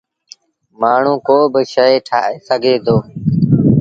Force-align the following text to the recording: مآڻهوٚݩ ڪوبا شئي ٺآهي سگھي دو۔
مآڻهوٚݩ 0.79 1.23
ڪوبا 1.27 1.61
شئي 1.73 1.95
ٺآهي 2.07 2.35
سگھي 2.47 2.75
دو۔ 2.85 2.97